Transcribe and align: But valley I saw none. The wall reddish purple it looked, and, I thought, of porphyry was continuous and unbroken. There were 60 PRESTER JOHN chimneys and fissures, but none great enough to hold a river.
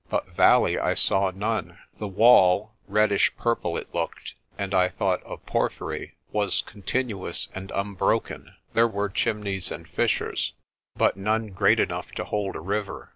But 0.09 0.29
valley 0.29 0.79
I 0.79 0.95
saw 0.95 1.29
none. 1.29 1.77
The 1.99 2.07
wall 2.07 2.73
reddish 2.87 3.35
purple 3.37 3.77
it 3.77 3.93
looked, 3.93 4.33
and, 4.57 4.73
I 4.73 4.89
thought, 4.89 5.21
of 5.21 5.45
porphyry 5.45 6.15
was 6.31 6.63
continuous 6.63 7.49
and 7.53 7.69
unbroken. 7.69 8.55
There 8.73 8.87
were 8.87 9.09
60 9.09 9.13
PRESTER 9.25 9.29
JOHN 9.29 9.35
chimneys 9.35 9.71
and 9.71 9.87
fissures, 9.87 10.53
but 10.95 11.17
none 11.17 11.49
great 11.49 11.79
enough 11.79 12.11
to 12.13 12.23
hold 12.23 12.55
a 12.55 12.61
river. 12.61 13.09